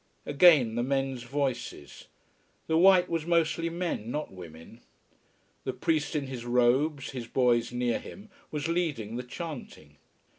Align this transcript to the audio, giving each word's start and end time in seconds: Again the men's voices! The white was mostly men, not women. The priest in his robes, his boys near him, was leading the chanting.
Again 0.25 0.73
the 0.73 0.81
men's 0.81 1.21
voices! 1.21 2.07
The 2.65 2.75
white 2.75 3.07
was 3.07 3.27
mostly 3.27 3.69
men, 3.69 4.09
not 4.09 4.33
women. 4.33 4.81
The 5.63 5.73
priest 5.73 6.15
in 6.15 6.25
his 6.25 6.43
robes, 6.43 7.11
his 7.11 7.27
boys 7.27 7.71
near 7.71 7.99
him, 7.99 8.31
was 8.49 8.67
leading 8.67 9.15
the 9.17 9.21
chanting. 9.21 9.97